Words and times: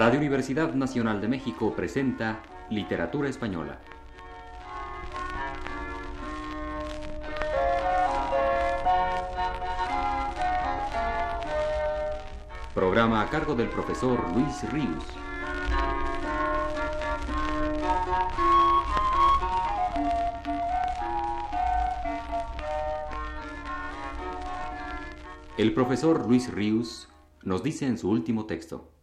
Radio 0.00 0.18
Universidad 0.18 0.72
Nacional 0.72 1.20
de 1.20 1.28
México 1.28 1.74
presenta 1.76 2.40
Literatura 2.70 3.28
Española. 3.28 3.78
Programa 12.74 13.20
a 13.20 13.28
cargo 13.28 13.54
del 13.54 13.68
profesor 13.68 14.34
Luis 14.34 14.72
Ríos. 14.72 15.04
El 25.58 25.74
profesor 25.74 26.26
Luis 26.26 26.50
Ríos 26.50 27.10
nos 27.42 27.62
dice 27.62 27.86
en 27.86 27.98
su 27.98 28.08
último 28.08 28.46
texto. 28.46 28.99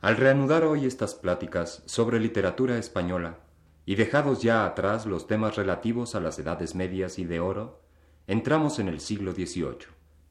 Al 0.00 0.16
reanudar 0.16 0.62
hoy 0.62 0.86
estas 0.86 1.16
pláticas 1.16 1.82
sobre 1.86 2.20
literatura 2.20 2.78
española, 2.78 3.40
y 3.84 3.96
dejados 3.96 4.42
ya 4.42 4.64
atrás 4.64 5.06
los 5.06 5.26
temas 5.26 5.56
relativos 5.56 6.14
a 6.14 6.20
las 6.20 6.38
edades 6.38 6.76
medias 6.76 7.18
y 7.18 7.24
de 7.24 7.40
oro, 7.40 7.82
entramos 8.28 8.78
en 8.78 8.86
el 8.86 9.00
siglo 9.00 9.32
XVIII, 9.32 9.88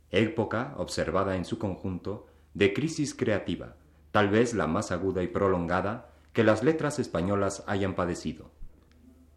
época 0.09 0.73
observada 0.77 1.35
en 1.35 1.43
su 1.43 1.59
conjunto 1.59 2.27
de 2.53 2.71
crisis 2.71 3.13
creativa, 3.13 3.75
tal 4.11 4.29
vez 4.29 4.53
la 4.53 4.67
más 4.67 4.93
aguda 4.93 5.21
y 5.21 5.27
prolongada 5.27 6.13
que 6.31 6.45
las 6.45 6.63
letras 6.63 6.97
españolas 6.97 7.65
hayan 7.67 7.93
padecido. 7.93 8.51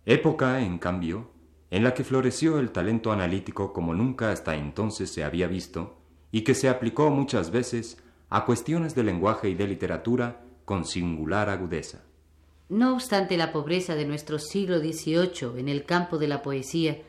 Época, 0.07 0.61
en 0.61 0.79
cambio, 0.79 1.33
en 1.73 1.83
la 1.83 1.93
que 1.93 2.05
floreció 2.05 2.61
el 2.61 2.71
talento 2.71 3.11
analítico 3.11 3.73
como 3.73 3.95
nunca 3.95 4.31
hasta 4.31 4.55
entonces 4.55 5.13
se 5.13 5.25
había 5.25 5.49
visto, 5.49 5.99
y 6.31 6.43
que 6.43 6.55
se 6.55 6.69
aplicó 6.69 7.11
muchas 7.11 7.51
veces 7.51 8.01
a 8.31 8.45
cuestiones 8.45 8.95
de 8.95 9.03
lenguaje 9.03 9.51
y 9.51 9.55
de 9.55 9.67
literatura 9.67 10.41
con 10.65 10.85
singular 10.85 11.51
agudeza. 11.51 12.05
No 12.69 12.95
obstante 12.95 13.37
la 13.37 13.51
pobreza 13.51 13.97
de 13.97 14.05
nuestro 14.05 14.39
siglo 14.39 14.79
XVIII 14.79 15.59
en 15.59 15.69
el 15.69 15.85
campo 15.85 16.17
de 16.17 16.29
la 16.29 16.41
poesía, 16.41 17.03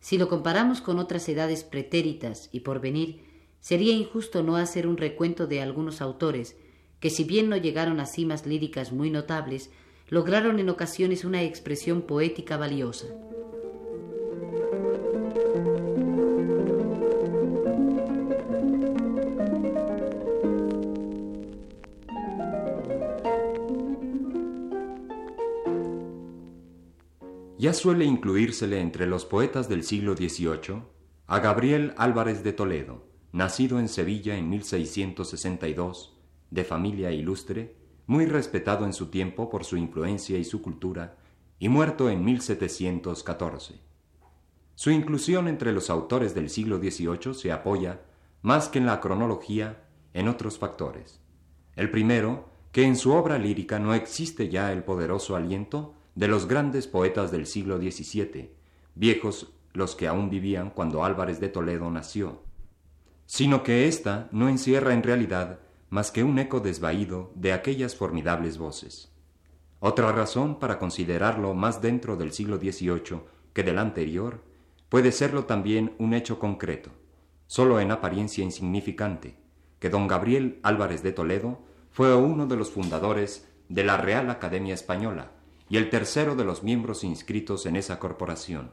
si 0.00 0.16
lo 0.16 0.28
comparamos 0.28 0.80
con 0.80 0.98
otras 0.98 1.28
edades 1.28 1.62
pretéritas 1.62 2.48
y 2.50 2.60
por 2.60 2.80
venir, 2.80 3.20
sería 3.60 3.92
injusto 3.92 4.42
no 4.42 4.56
hacer 4.56 4.86
un 4.86 4.96
recuento 4.96 5.46
de 5.46 5.60
algunos 5.60 6.00
autores 6.00 6.56
que, 6.98 7.10
si 7.10 7.24
bien 7.24 7.50
no 7.50 7.56
llegaron 7.58 8.00
a 8.00 8.06
cimas 8.06 8.46
líricas 8.46 8.92
muy 8.92 9.10
notables, 9.10 9.70
lograron 10.08 10.58
en 10.58 10.70
ocasiones 10.70 11.24
una 11.24 11.42
expresión 11.42 12.02
poética 12.02 12.56
valiosa. 12.56 13.06
Ya 27.62 27.72
suele 27.72 28.04
incluírsele 28.04 28.80
entre 28.80 29.06
los 29.06 29.24
poetas 29.24 29.68
del 29.68 29.84
siglo 29.84 30.16
XVIII 30.16 30.82
a 31.28 31.38
Gabriel 31.38 31.94
Álvarez 31.96 32.42
de 32.42 32.52
Toledo, 32.52 33.06
nacido 33.30 33.78
en 33.78 33.88
Sevilla 33.88 34.36
en 34.36 34.50
1662, 34.50 36.18
de 36.50 36.64
familia 36.64 37.12
ilustre, 37.12 37.76
muy 38.08 38.26
respetado 38.26 38.84
en 38.84 38.92
su 38.92 39.10
tiempo 39.10 39.48
por 39.48 39.64
su 39.64 39.76
influencia 39.76 40.38
y 40.38 40.44
su 40.44 40.60
cultura, 40.60 41.18
y 41.60 41.68
muerto 41.68 42.10
en 42.10 42.24
1714. 42.24 43.78
Su 44.74 44.90
inclusión 44.90 45.46
entre 45.46 45.70
los 45.70 45.88
autores 45.88 46.34
del 46.34 46.50
siglo 46.50 46.78
XVIII 46.78 47.32
se 47.32 47.52
apoya, 47.52 48.00
más 48.42 48.70
que 48.70 48.80
en 48.80 48.86
la 48.86 49.00
cronología, 49.00 49.84
en 50.14 50.26
otros 50.26 50.58
factores. 50.58 51.20
El 51.76 51.92
primero, 51.92 52.48
que 52.72 52.82
en 52.82 52.96
su 52.96 53.12
obra 53.12 53.38
lírica 53.38 53.78
no 53.78 53.94
existe 53.94 54.48
ya 54.48 54.72
el 54.72 54.82
poderoso 54.82 55.36
aliento 55.36 55.94
de 56.14 56.28
los 56.28 56.46
grandes 56.46 56.86
poetas 56.86 57.30
del 57.30 57.46
siglo 57.46 57.78
XVII, 57.78 58.50
viejos 58.94 59.52
los 59.72 59.96
que 59.96 60.06
aún 60.06 60.28
vivían 60.28 60.70
cuando 60.70 61.04
Álvarez 61.04 61.40
de 61.40 61.48
Toledo 61.48 61.90
nació, 61.90 62.42
sino 63.26 63.62
que 63.62 63.88
ésta 63.88 64.28
no 64.32 64.48
encierra 64.48 64.92
en 64.92 65.02
realidad 65.02 65.60
más 65.88 66.10
que 66.10 66.24
un 66.24 66.38
eco 66.38 66.60
desvaído 66.60 67.32
de 67.34 67.52
aquellas 67.52 67.96
formidables 67.96 68.58
voces. 68.58 69.12
Otra 69.80 70.12
razón 70.12 70.58
para 70.58 70.78
considerarlo 70.78 71.54
más 71.54 71.82
dentro 71.82 72.16
del 72.16 72.32
siglo 72.32 72.58
XVIII 72.58 73.22
que 73.52 73.62
del 73.62 73.78
anterior 73.78 74.42
puede 74.88 75.12
serlo 75.12 75.44
también 75.44 75.94
un 75.98 76.14
hecho 76.14 76.38
concreto, 76.38 76.90
solo 77.46 77.80
en 77.80 77.90
apariencia 77.90 78.44
insignificante, 78.44 79.36
que 79.78 79.90
don 79.90 80.06
Gabriel 80.06 80.60
Álvarez 80.62 81.02
de 81.02 81.12
Toledo 81.12 81.60
fue 81.90 82.14
uno 82.14 82.46
de 82.46 82.56
los 82.56 82.70
fundadores 82.70 83.48
de 83.68 83.84
la 83.84 83.96
Real 83.96 84.30
Academia 84.30 84.74
Española, 84.74 85.32
y 85.72 85.78
el 85.78 85.88
tercero 85.88 86.36
de 86.36 86.44
los 86.44 86.62
miembros 86.62 87.02
inscritos 87.02 87.64
en 87.64 87.76
esa 87.76 87.98
corporación. 87.98 88.72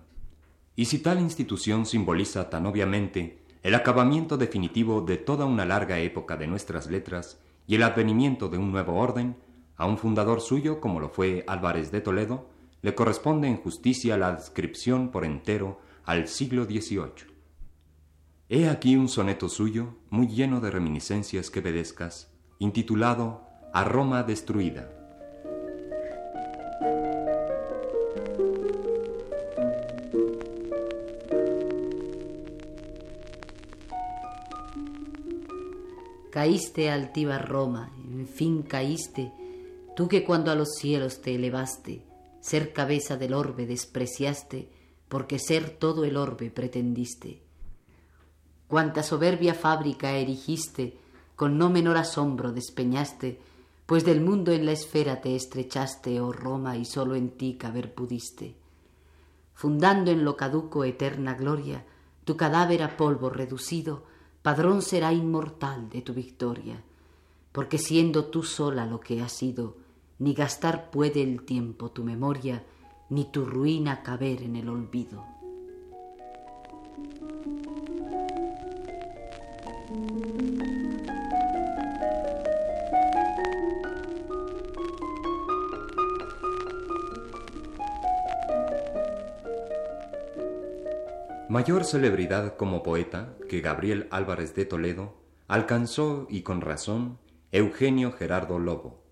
Y 0.76 0.84
si 0.84 1.00
tal 1.00 1.22
institución 1.22 1.86
simboliza 1.86 2.50
tan 2.50 2.66
obviamente 2.66 3.40
el 3.64 3.74
acabamiento 3.76 4.36
definitivo 4.36 5.00
de 5.00 5.16
toda 5.16 5.46
una 5.46 5.64
larga 5.64 6.00
época 6.00 6.36
de 6.36 6.48
nuestras 6.48 6.88
letras 6.88 7.40
y 7.68 7.76
el 7.76 7.84
advenimiento 7.84 8.50
de 8.50 8.58
un 8.58 8.74
nuevo 8.74 9.00
orden, 9.00 9.38
a 9.78 9.86
un 9.86 9.98
fundador 9.98 10.42
suyo 10.42 10.82
como 10.82 11.00
lo 11.00 11.08
fue 11.08 11.46
Álvarez 11.48 11.90
de 11.90 12.02
Toledo, 12.02 12.50
le 12.82 12.94
corresponde 12.96 13.48
en 13.48 13.56
justicia 13.56 14.18
la 14.18 14.28
adscripción 14.28 15.10
por 15.10 15.24
entero 15.24 15.80
al 16.04 16.28
siglo 16.28 16.66
XVIII. 16.66 17.34
He 18.50 18.68
aquí 18.68 18.98
un 18.98 19.08
soneto 19.08 19.48
suyo, 19.48 19.96
muy 20.10 20.28
lleno 20.28 20.60
de 20.60 20.70
reminiscencias 20.70 21.50
quevedescas, 21.50 22.30
intitulado 22.60 23.48
A 23.72 23.86
Roma 23.86 24.24
destruida. 24.24 24.99
Caíste 36.32 36.92
altiva 36.92 37.40
Roma, 37.40 37.92
en 37.98 38.28
fin 38.28 38.62
caíste, 38.62 39.34
tú 39.96 40.08
que 40.08 40.24
cuando 40.24 40.52
a 40.52 40.56
los 40.56 40.76
cielos 40.76 41.22
te 41.22 41.34
elevaste, 41.34 42.04
ser 42.40 42.72
cabeza 42.72 43.18
del 43.18 43.34
orbe 43.34 43.66
despreciaste, 43.66 44.70
porque 45.08 45.40
ser 45.40 45.72
todo 45.72 46.06
el 46.06 46.18
orbe 46.18 46.52
pretendiste. 46.52 47.42
Cuanta 48.68 49.02
soberbia 49.02 49.56
fábrica 49.56 50.12
erigiste, 50.12 51.00
con 51.36 51.58
no 51.58 51.72
menor 51.72 51.98
asombro 51.98 52.52
despeñaste, 52.52 53.40
pues 53.88 54.06
del 54.06 54.22
mundo 54.22 54.52
en 54.52 54.68
la 54.68 54.74
esfera 54.74 55.22
te 55.22 55.36
estrechaste, 55.36 56.22
oh 56.22 56.32
Roma, 56.32 56.78
y 56.78 56.86
sólo 56.86 57.16
en 57.16 57.32
ti 57.32 57.56
caber 57.56 57.96
pudiste. 57.96 58.56
Fundando 59.56 60.12
en 60.12 60.24
lo 60.24 60.38
caduco 60.38 60.84
eterna 60.84 61.34
gloria, 61.34 61.86
tu 62.24 62.38
cadáver 62.38 62.84
a 62.84 62.98
polvo 62.98 63.32
reducido, 63.32 64.04
padrón 64.42 64.82
será 64.82 65.14
inmortal 65.14 65.90
de 65.90 66.02
tu 66.02 66.14
victoria, 66.14 66.84
porque 67.52 67.78
siendo 67.78 68.26
tú 68.26 68.44
sola 68.44 68.86
lo 68.86 69.00
que 69.00 69.22
has 69.22 69.32
sido, 69.32 69.78
ni 70.20 70.34
gastar 70.34 70.92
puede 70.92 71.24
el 71.24 71.44
tiempo 71.44 71.92
tu 71.92 72.04
memoria, 72.04 72.64
ni 73.10 73.26
tu 73.26 73.46
ruina 73.46 74.04
caber 74.04 74.44
en 74.44 74.56
el 74.56 74.70
olvido. 74.70 75.26
Mayor 91.50 91.84
celebridad 91.84 92.58
como 92.58 92.84
poeta 92.84 93.36
que 93.50 93.62
Gabriel 93.62 94.08
Álvarez 94.12 94.54
de 94.54 94.66
Toledo 94.66 95.16
alcanzó, 95.48 96.28
y 96.30 96.44
con 96.44 96.62
razón, 96.62 97.18
Eugenio 97.52 98.12
Gerardo 98.12 98.60
Lobo, 98.60 99.04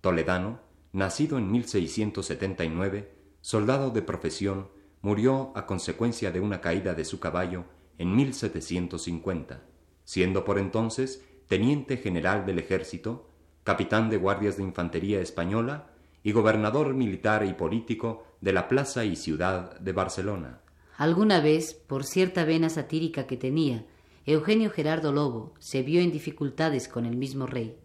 toledano, 0.00 0.60
nacido 0.92 1.38
en 1.38 1.50
1679, 1.50 3.12
soldado 3.40 3.90
de 3.90 4.00
profesión, 4.00 4.68
murió 5.00 5.50
a 5.56 5.66
consecuencia 5.66 6.30
de 6.30 6.38
una 6.38 6.60
caída 6.60 6.94
de 6.94 7.04
su 7.04 7.18
caballo 7.18 7.64
en 7.98 8.14
1750, 8.14 9.64
siendo 10.04 10.44
por 10.44 10.60
entonces 10.60 11.26
teniente 11.48 11.96
general 11.96 12.46
del 12.46 12.60
ejército, 12.60 13.28
capitán 13.64 14.08
de 14.08 14.18
guardias 14.18 14.56
de 14.56 14.62
infantería 14.62 15.20
española 15.20 15.90
y 16.22 16.30
gobernador 16.30 16.94
militar 16.94 17.44
y 17.44 17.54
político 17.54 18.22
de 18.40 18.52
la 18.52 18.68
plaza 18.68 19.04
y 19.04 19.16
ciudad 19.16 19.80
de 19.80 19.90
Barcelona. 19.90 20.61
Alguna 21.02 21.40
vez, 21.40 21.74
por 21.74 22.04
cierta 22.04 22.44
vena 22.44 22.68
satírica 22.68 23.26
que 23.26 23.36
tenía, 23.36 23.84
Eugenio 24.24 24.70
Gerardo 24.70 25.10
Lobo 25.10 25.52
se 25.58 25.82
vio 25.82 26.00
en 26.00 26.12
dificultades 26.12 26.86
con 26.86 27.06
el 27.06 27.16
mismo 27.16 27.48
rey. 27.48 27.76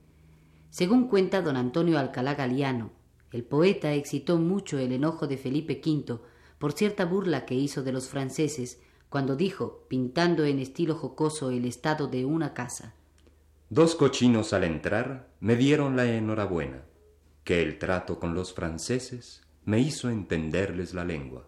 Según 0.69 1.07
cuenta 1.07 1.41
don 1.41 1.57
Antonio 1.57 1.97
Alcalá 1.97 2.35
Galiano, 2.35 2.91
el 3.31 3.43
poeta 3.43 3.91
excitó 3.95 4.37
mucho 4.37 4.77
el 4.77 4.91
enojo 4.91 5.25
de 5.25 5.37
Felipe 5.37 5.81
V 5.83 6.19
por 6.59 6.73
cierta 6.73 7.05
burla 7.05 7.47
que 7.47 7.55
hizo 7.55 7.81
de 7.81 7.91
los 7.91 8.07
franceses 8.07 8.83
cuando 9.09 9.35
dijo, 9.35 9.87
pintando 9.87 10.45
en 10.45 10.59
estilo 10.59 10.93
jocoso 10.93 11.49
el 11.49 11.65
estado 11.65 12.05
de 12.05 12.23
una 12.23 12.53
casa. 12.53 12.93
Dos 13.71 13.95
cochinos 13.95 14.53
al 14.53 14.63
entrar 14.63 15.27
me 15.39 15.55
dieron 15.55 15.95
la 15.95 16.05
enhorabuena, 16.05 16.83
que 17.43 17.63
el 17.63 17.79
trato 17.79 18.19
con 18.19 18.35
los 18.35 18.53
franceses 18.53 19.41
me 19.65 19.79
hizo 19.79 20.11
entenderles 20.11 20.93
la 20.93 21.03
lengua. 21.03 21.47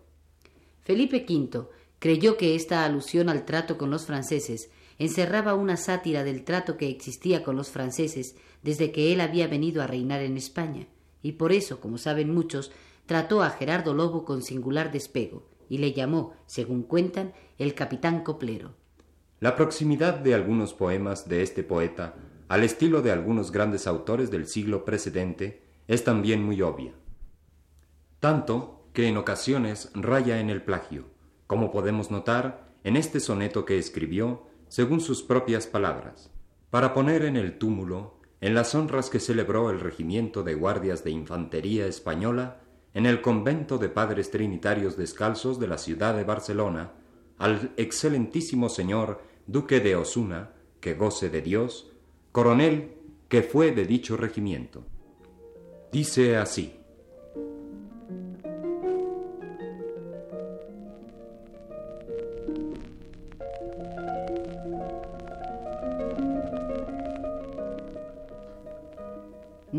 Felipe 0.89 1.23
V 1.29 1.67
creyó 1.99 2.35
que 2.35 2.55
esta 2.55 2.83
alusión 2.83 3.29
al 3.29 3.45
trato 3.45 3.77
con 3.77 3.91
los 3.91 4.07
franceses 4.07 4.71
encerraba 4.97 5.53
una 5.53 5.77
sátira 5.77 6.23
del 6.23 6.43
trato 6.43 6.77
que 6.77 6.89
existía 6.89 7.43
con 7.43 7.55
los 7.55 7.69
franceses 7.69 8.35
desde 8.63 8.91
que 8.91 9.13
él 9.13 9.21
había 9.21 9.47
venido 9.47 9.83
a 9.83 9.85
reinar 9.85 10.21
en 10.23 10.35
España, 10.35 10.87
y 11.21 11.33
por 11.33 11.51
eso, 11.51 11.79
como 11.79 11.99
saben 11.99 12.33
muchos, 12.33 12.71
trató 13.05 13.43
a 13.43 13.51
Gerardo 13.51 13.93
Lobo 13.93 14.25
con 14.25 14.41
singular 14.41 14.91
despego, 14.91 15.47
y 15.69 15.77
le 15.77 15.93
llamó, 15.93 16.33
según 16.47 16.81
cuentan, 16.81 17.33
el 17.59 17.75
capitán 17.75 18.23
coplero. 18.23 18.73
La 19.41 19.55
proximidad 19.55 20.15
de 20.15 20.33
algunos 20.33 20.73
poemas 20.73 21.29
de 21.29 21.43
este 21.43 21.61
poeta 21.61 22.15
al 22.47 22.63
estilo 22.63 23.03
de 23.03 23.11
algunos 23.11 23.51
grandes 23.51 23.85
autores 23.85 24.31
del 24.31 24.47
siglo 24.47 24.85
precedente 24.85 25.61
es 25.87 26.03
también 26.03 26.41
muy 26.43 26.63
obvia. 26.63 26.93
Tanto 28.19 28.78
que 28.93 29.07
en 29.07 29.17
ocasiones 29.17 29.91
raya 29.93 30.39
en 30.39 30.49
el 30.49 30.61
plagio, 30.61 31.05
como 31.47 31.71
podemos 31.71 32.11
notar 32.11 32.69
en 32.83 32.95
este 32.95 33.19
soneto 33.19 33.65
que 33.65 33.77
escribió 33.77 34.47
según 34.67 35.01
sus 35.01 35.23
propias 35.23 35.67
palabras, 35.67 36.31
para 36.69 36.93
poner 36.93 37.25
en 37.25 37.35
el 37.37 37.57
túmulo, 37.57 38.19
en 38.41 38.53
las 38.53 38.75
honras 38.75 39.09
que 39.09 39.19
celebró 39.19 39.69
el 39.69 39.79
regimiento 39.79 40.43
de 40.43 40.53
guardias 40.53 41.03
de 41.03 41.11
infantería 41.11 41.87
española, 41.87 42.61
en 42.93 43.05
el 43.05 43.21
convento 43.21 43.77
de 43.77 43.89
padres 43.89 44.31
trinitarios 44.31 44.97
descalzos 44.97 45.59
de 45.59 45.67
la 45.67 45.77
ciudad 45.77 46.15
de 46.15 46.23
Barcelona, 46.23 46.93
al 47.37 47.71
excelentísimo 47.77 48.69
señor 48.69 49.21
duque 49.47 49.79
de 49.79 49.95
Osuna, 49.95 50.51
que 50.79 50.93
goce 50.93 51.29
de 51.29 51.41
Dios, 51.41 51.91
coronel 52.31 52.95
que 53.27 53.43
fue 53.43 53.71
de 53.71 53.85
dicho 53.85 54.17
regimiento. 54.17 54.83
Dice 55.91 56.37
así. 56.37 56.78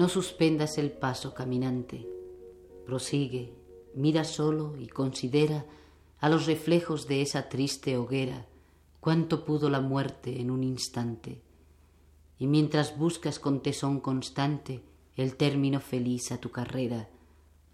No 0.00 0.08
suspendas 0.08 0.78
el 0.78 0.92
paso, 0.92 1.34
caminante. 1.34 2.08
Prosigue, 2.86 3.52
mira 3.94 4.24
solo 4.24 4.74
y 4.78 4.86
considera 4.86 5.66
a 6.20 6.30
los 6.30 6.46
reflejos 6.46 7.06
de 7.06 7.20
esa 7.20 7.50
triste 7.50 7.98
hoguera 7.98 8.46
cuánto 9.00 9.44
pudo 9.44 9.68
la 9.68 9.82
muerte 9.82 10.40
en 10.40 10.50
un 10.50 10.64
instante. 10.64 11.42
Y 12.38 12.46
mientras 12.46 12.96
buscas 12.96 13.38
con 13.38 13.60
tesón 13.60 14.00
constante 14.00 14.82
el 15.16 15.36
término 15.36 15.80
feliz 15.80 16.32
a 16.32 16.38
tu 16.38 16.50
carrera, 16.50 17.10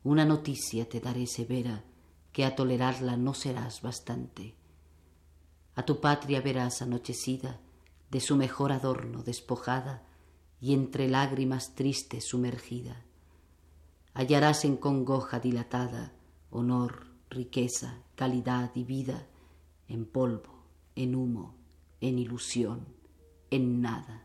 una 0.02 0.24
noticia 0.24 0.88
te 0.88 0.98
daré 0.98 1.28
severa 1.28 1.84
que 2.32 2.44
a 2.44 2.56
tolerarla 2.56 3.16
no 3.16 3.34
serás 3.34 3.82
bastante. 3.82 4.56
A 5.76 5.84
tu 5.84 6.00
patria 6.00 6.40
verás 6.40 6.82
anochecida, 6.82 7.60
de 8.10 8.18
su 8.18 8.34
mejor 8.34 8.72
adorno 8.72 9.22
despojada, 9.22 10.02
y 10.60 10.74
entre 10.74 11.08
lágrimas 11.08 11.74
tristes 11.74 12.24
sumergida. 12.24 13.04
Hallarás 14.14 14.64
en 14.64 14.76
congoja 14.76 15.40
dilatada 15.40 16.12
honor, 16.50 17.06
riqueza, 17.28 18.02
calidad 18.14 18.70
y 18.74 18.84
vida, 18.84 19.26
en 19.88 20.06
polvo, 20.06 20.62
en 20.94 21.14
humo, 21.14 21.54
en 22.00 22.18
ilusión, 22.18 22.86
en 23.50 23.82
nada. 23.82 24.22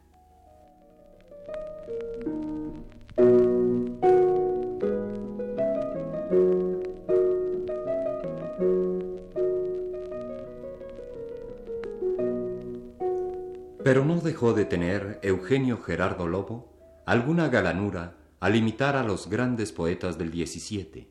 Pero 13.92 14.06
no 14.06 14.22
dejó 14.22 14.54
de 14.54 14.64
tener 14.64 15.20
Eugenio 15.22 15.78
Gerardo 15.82 16.26
Lobo 16.26 17.02
alguna 17.06 17.50
galanura 17.50 18.16
al 18.40 18.56
imitar 18.56 18.96
a 18.96 19.04
los 19.04 19.30
grandes 19.30 19.74
poetas 19.74 20.18
del 20.18 20.30
XVII. 20.30 21.10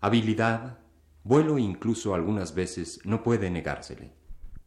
Habilidad, 0.00 0.80
vuelo 1.22 1.58
incluso 1.58 2.16
algunas 2.16 2.56
veces 2.56 2.98
no 3.04 3.22
puede 3.22 3.48
negársele. 3.48 4.12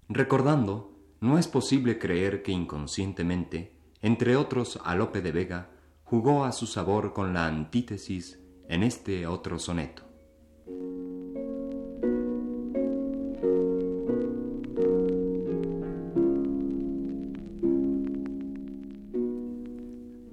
Recordando, 0.07 0.97
no 1.19 1.37
es 1.37 1.49
posible 1.49 1.99
creer 1.99 2.43
que 2.43 2.53
inconscientemente, 2.53 3.77
entre 4.01 4.37
otros 4.37 4.79
a 4.85 4.95
Lope 4.95 5.19
de 5.19 5.33
Vega, 5.33 5.71
jugó 6.05 6.45
a 6.45 6.53
su 6.53 6.65
sabor 6.65 7.11
con 7.11 7.33
la 7.33 7.45
antítesis 7.45 8.39
en 8.69 8.83
este 8.83 9.27
otro 9.27 9.59
soneto. 9.59 10.03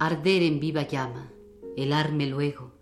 Arder 0.05 0.43
en 0.43 0.59
viva 0.59 0.85
llama, 0.85 1.31
helarme 1.77 2.27
luego, 2.27 2.73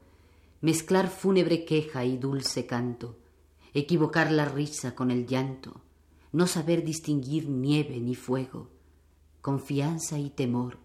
mezclar 0.60 1.08
fúnebre 1.08 1.66
queja 1.66 2.04
y 2.04 2.18
dulce 2.18 2.66
canto, 2.66 3.16
equivocar 3.76 4.32
la 4.32 4.46
risa 4.46 4.96
con 4.96 5.12
el 5.12 5.28
llanto, 5.28 5.82
no 6.32 6.48
saber 6.48 6.84
distinguir 6.84 7.48
nieve 7.48 8.00
ni 8.00 8.16
fuego, 8.16 8.70
confianza 9.40 10.18
y 10.18 10.32
temor, 10.32 10.80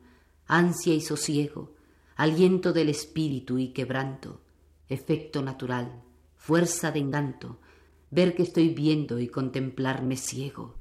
ansia 0.47 0.93
y 0.93 1.00
sosiego, 1.00 1.73
aliento 2.17 2.75
del 2.75 2.91
espíritu 2.91 3.59
y 3.59 3.69
quebranto, 3.69 4.43
efecto 4.91 5.41
natural, 5.41 6.03
fuerza 6.37 6.93
de 6.93 6.99
encanto, 6.99 7.61
ver 8.11 8.35
que 8.35 8.43
estoy 8.43 8.75
viendo 8.75 9.21
y 9.21 9.29
contemplarme 9.29 10.19
ciego, 10.19 10.75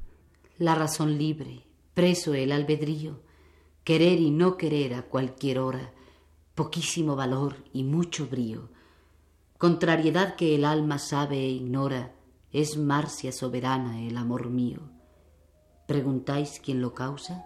la 0.57 0.75
razón 0.75 1.17
libre, 1.17 1.63
preso 1.93 2.33
el 2.33 2.51
albedrío, 2.51 3.21
querer 3.85 4.19
y 4.19 4.31
no 4.31 4.57
querer 4.57 4.95
a 4.95 5.03
cualquier 5.03 5.59
hora, 5.59 5.93
poquísimo 6.55 7.15
valor 7.15 7.63
y 7.71 7.83
mucho 7.83 8.27
brío, 8.27 8.69
contrariedad 9.59 10.35
que 10.35 10.55
el 10.55 10.65
alma 10.65 10.97
sabe 10.97 11.37
e 11.37 11.49
ignora, 11.49 12.11
es 12.51 12.77
Marcia 12.77 13.31
soberana 13.31 14.01
el 14.01 14.17
amor 14.17 14.49
mío. 14.49 14.79
¿Preguntáis 15.85 16.59
quién 16.63 16.81
lo 16.81 16.95
causa? 16.95 17.45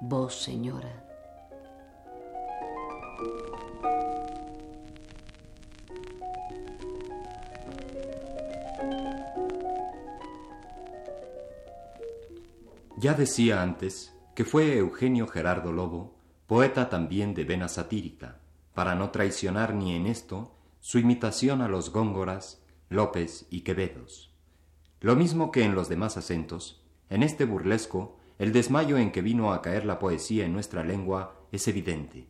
Vos, 0.00 0.42
señora. 0.42 1.04
Ya 12.96 13.14
decía 13.14 13.60
antes 13.62 14.17
que 14.38 14.44
fue 14.44 14.76
Eugenio 14.76 15.26
Gerardo 15.26 15.72
Lobo, 15.72 16.14
poeta 16.46 16.88
también 16.88 17.34
de 17.34 17.42
vena 17.42 17.66
satírica, 17.66 18.38
para 18.72 18.94
no 18.94 19.10
traicionar 19.10 19.74
ni 19.74 19.96
en 19.96 20.06
esto 20.06 20.54
su 20.78 21.00
imitación 21.00 21.60
a 21.60 21.66
los 21.66 21.90
Góngoras, 21.90 22.62
López 22.88 23.48
y 23.50 23.62
Quevedos. 23.62 24.32
Lo 25.00 25.16
mismo 25.16 25.50
que 25.50 25.64
en 25.64 25.74
los 25.74 25.88
demás 25.88 26.16
acentos, 26.16 26.84
en 27.10 27.24
este 27.24 27.46
burlesco, 27.46 28.16
el 28.38 28.52
desmayo 28.52 28.96
en 28.96 29.10
que 29.10 29.22
vino 29.22 29.52
a 29.52 29.60
caer 29.60 29.84
la 29.84 29.98
poesía 29.98 30.44
en 30.44 30.52
nuestra 30.52 30.84
lengua 30.84 31.34
es 31.50 31.66
evidente. 31.66 32.28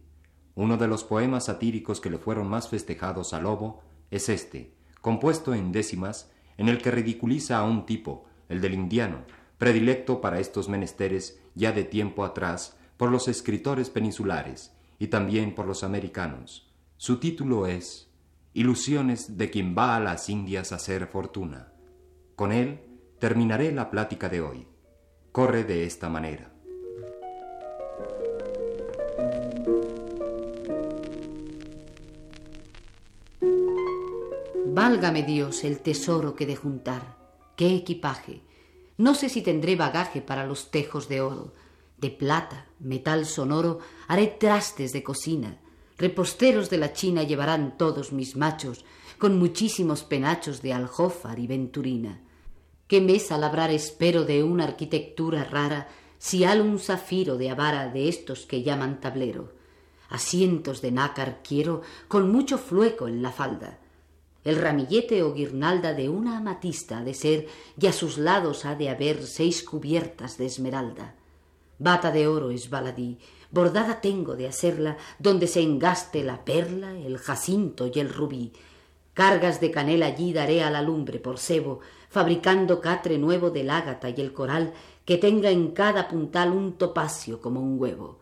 Uno 0.54 0.78
de 0.78 0.88
los 0.88 1.04
poemas 1.04 1.44
satíricos 1.44 2.00
que 2.00 2.08
le 2.08 2.16
fueron 2.16 2.48
más 2.48 2.70
festejados 2.70 3.34
a 3.34 3.40
Lobo 3.40 3.82
es 4.10 4.30
este, 4.30 4.72
compuesto 5.02 5.52
en 5.52 5.72
décimas, 5.72 6.32
en 6.56 6.70
el 6.70 6.78
que 6.78 6.90
ridiculiza 6.90 7.58
a 7.58 7.64
un 7.64 7.84
tipo, 7.84 8.24
el 8.48 8.62
del 8.62 8.72
indiano, 8.72 9.26
predilecto 9.58 10.20
para 10.20 10.40
estos 10.40 10.68
menesteres 10.68 11.40
ya 11.54 11.72
de 11.72 11.84
tiempo 11.84 12.24
atrás 12.24 12.76
por 12.96 13.10
los 13.10 13.28
escritores 13.28 13.90
peninsulares 13.90 14.72
y 14.98 15.08
también 15.08 15.54
por 15.54 15.66
los 15.66 15.84
americanos. 15.84 16.72
Su 16.96 17.18
título 17.18 17.66
es 17.66 18.08
Ilusiones 18.54 19.36
de 19.36 19.50
quien 19.50 19.76
va 19.76 19.96
a 19.96 20.00
las 20.00 20.28
Indias 20.28 20.72
a 20.72 20.76
hacer 20.76 21.06
fortuna. 21.06 21.72
Con 22.34 22.52
él 22.52 22.80
terminaré 23.18 23.72
la 23.72 23.90
plática 23.90 24.28
de 24.28 24.40
hoy. 24.40 24.66
Corre 25.32 25.64
de 25.64 25.84
esta 25.84 26.08
manera. 26.08 26.52
Válgame 34.66 35.24
Dios 35.24 35.64
el 35.64 35.80
tesoro 35.80 36.34
que 36.34 36.46
de 36.46 36.56
juntar, 36.56 37.16
qué 37.56 37.74
equipaje, 37.74 38.42
no 38.98 39.14
sé 39.14 39.28
si 39.28 39.42
tendré 39.42 39.76
bagaje 39.76 40.20
para 40.20 40.44
los 40.44 40.70
tejos 40.70 41.08
de 41.08 41.20
oro, 41.20 41.54
de 41.96 42.10
plata, 42.10 42.66
metal 42.80 43.26
sonoro, 43.26 43.78
haré 44.08 44.26
trastes 44.26 44.92
de 44.92 45.02
cocina. 45.02 45.58
Reposteros 45.96 46.68
de 46.68 46.78
la 46.78 46.92
China 46.92 47.22
llevarán 47.22 47.78
todos 47.78 48.12
mis 48.12 48.36
machos, 48.36 48.84
con 49.18 49.38
muchísimos 49.38 50.02
penachos 50.04 50.62
de 50.62 50.72
aljófar 50.72 51.38
y 51.38 51.46
venturina. 51.46 52.20
Qué 52.86 53.00
mesa 53.00 53.38
labrar 53.38 53.70
espero 53.70 54.24
de 54.24 54.42
una 54.42 54.64
arquitectura 54.64 55.44
rara, 55.44 55.88
si 56.18 56.44
al 56.44 56.60
un 56.60 56.78
zafiro 56.78 57.36
de 57.36 57.50
avara 57.50 57.88
de 57.88 58.08
estos 58.08 58.46
que 58.46 58.62
llaman 58.62 59.00
tablero. 59.00 59.52
Asientos 60.08 60.80
de 60.82 60.90
nácar 60.90 61.42
quiero 61.46 61.82
con 62.08 62.32
mucho 62.32 62.58
flueco 62.58 63.06
en 63.06 63.22
la 63.22 63.30
falda. 63.30 63.78
El 64.44 64.56
ramillete 64.56 65.22
o 65.22 65.34
guirnalda 65.34 65.94
de 65.94 66.08
una 66.08 66.38
amatista 66.38 66.98
ha 66.98 67.04
de 67.04 67.14
ser, 67.14 67.46
y 67.78 67.86
a 67.86 67.92
sus 67.92 68.18
lados 68.18 68.64
ha 68.64 68.74
de 68.74 68.88
haber 68.88 69.22
seis 69.24 69.62
cubiertas 69.62 70.38
de 70.38 70.46
esmeralda. 70.46 71.14
Bata 71.78 72.10
de 72.10 72.26
oro 72.26 72.50
es 72.50 72.70
baladí, 72.70 73.18
bordada 73.50 74.00
tengo 74.00 74.36
de 74.36 74.48
hacerla, 74.48 74.96
donde 75.18 75.46
se 75.46 75.62
engaste 75.62 76.24
la 76.24 76.44
perla, 76.44 76.98
el 76.98 77.18
jacinto 77.18 77.90
y 77.92 78.00
el 78.00 78.12
rubí. 78.12 78.52
Cargas 79.14 79.60
de 79.60 79.70
canela 79.70 80.06
allí 80.06 80.32
daré 80.32 80.62
a 80.62 80.70
la 80.70 80.82
lumbre 80.82 81.18
por 81.18 81.38
cebo, 81.38 81.80
fabricando 82.08 82.80
catre 82.80 83.18
nuevo 83.18 83.50
del 83.50 83.70
ágata 83.70 84.08
y 84.08 84.20
el 84.20 84.32
coral, 84.32 84.72
que 85.04 85.18
tenga 85.18 85.50
en 85.50 85.72
cada 85.72 86.08
puntal 86.08 86.52
un 86.52 86.78
topacio 86.78 87.40
como 87.40 87.60
un 87.60 87.80
huevo. 87.80 88.18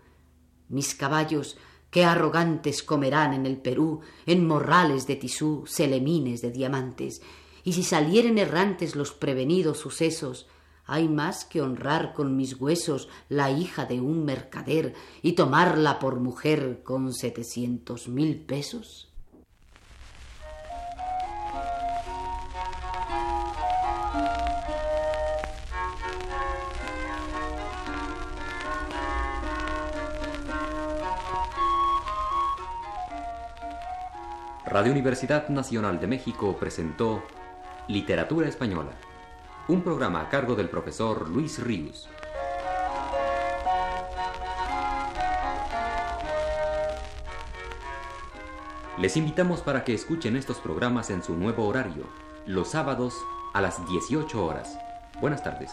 Mis 0.69 0.95
caballos, 0.95 1.57
qué 1.90 2.05
arrogantes 2.05 2.83
comerán 2.83 3.33
en 3.35 3.47
el 3.47 3.59
Perú, 3.59 4.00
en 4.26 4.47
morrales 4.47 5.07
de 5.07 5.16
tisú, 5.16 5.64
selemines 5.66 6.43
de 6.43 6.50
diamantes, 6.50 7.23
y 7.64 7.73
si 7.73 7.83
salieren 7.83 8.38
errantes 8.38 8.95
los 8.95 9.12
prevenidos 9.12 9.78
sucesos, 9.78 10.47
hay 10.87 11.09
más 11.09 11.45
que 11.45 11.61
honrar 11.61 12.14
con 12.14 12.37
mis 12.37 12.61
huesos 12.61 13.09
la 13.28 13.50
hija 13.50 13.87
de 13.87 14.00
un 14.00 14.25
mercader 14.25 14.95
y 15.21 15.33
tomarla 15.33 15.99
por 15.99 16.21
mujer 16.21 16.83
con 16.85 17.12
setecientos 17.12 18.09
mil 18.09 18.37
pesos? 18.37 19.12
Radio 34.67 34.91
Universidad 34.91 35.49
Nacional 35.49 36.01
de 36.01 36.09
México 36.09 36.57
presentó 36.59 37.23
Literatura 37.87 38.49
Española 38.49 38.91
un 39.69 39.83
programa 39.83 40.21
a 40.21 40.29
cargo 40.29 40.57
del 40.57 40.69
profesor 40.69 41.29
Luis 41.29 41.63
Ríos. 41.63 42.09
Les 48.99 49.17
invitamos 49.17 49.61
para 49.61 49.85
que 49.85 49.95
escuchen 49.95 50.37
estos 50.37 50.59
programas 50.59 51.11
en 51.11 51.23
su 51.23 51.37
nuevo 51.37 51.67
horario, 51.67 52.05
los 52.45 52.71
sábados 52.71 53.15
a 53.55 53.61
las 53.61 53.87
18 53.89 54.45
horas. 54.45 54.77
Buenas 55.21 55.45
tardes. 55.45 55.73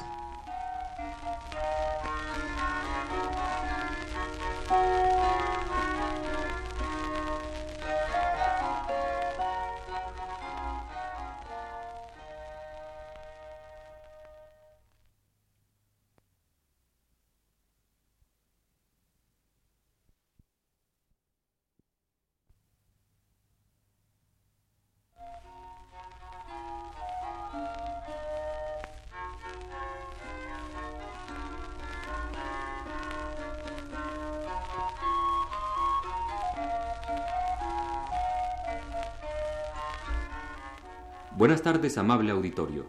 Buenas 41.43 41.61
tardes, 41.61 41.97
amable 41.97 42.31
auditorio. 42.31 42.85